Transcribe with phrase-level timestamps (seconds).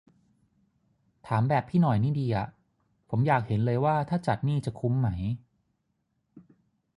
[1.27, 2.47] ถามแบบพี่หน่อยนี่ดีอะ
[3.09, 5.07] ผมอยากเห็น เลยว่าถ้าจัดนี่จะคุ้มไหม